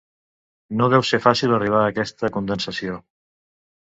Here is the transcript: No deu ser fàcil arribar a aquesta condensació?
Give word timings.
No 0.79 0.87
deu 0.93 1.03
ser 1.09 1.19
fàcil 1.27 1.53
arribar 1.57 1.83
a 1.85 1.93
aquesta 1.93 2.31
condensació? 2.39 2.97